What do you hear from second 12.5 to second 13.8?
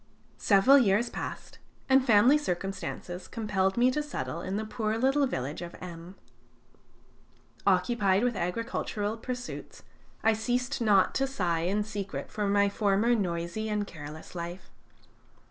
former noisy